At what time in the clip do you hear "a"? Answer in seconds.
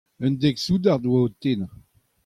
1.05-1.07